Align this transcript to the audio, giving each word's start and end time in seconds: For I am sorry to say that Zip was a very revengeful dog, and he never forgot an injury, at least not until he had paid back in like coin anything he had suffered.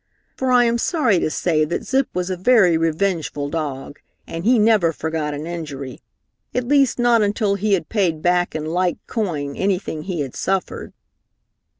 For 0.35 0.51
I 0.51 0.63
am 0.63 0.79
sorry 0.79 1.19
to 1.19 1.29
say 1.29 1.63
that 1.63 1.83
Zip 1.85 2.07
was 2.15 2.31
a 2.31 2.35
very 2.35 2.75
revengeful 2.75 3.49
dog, 3.51 3.99
and 4.25 4.43
he 4.43 4.57
never 4.57 4.91
forgot 4.91 5.35
an 5.35 5.45
injury, 5.45 6.01
at 6.55 6.67
least 6.67 6.97
not 6.97 7.21
until 7.21 7.53
he 7.53 7.73
had 7.73 7.87
paid 7.87 8.23
back 8.23 8.55
in 8.55 8.65
like 8.65 8.97
coin 9.05 9.55
anything 9.55 10.01
he 10.01 10.21
had 10.21 10.35
suffered. 10.35 10.93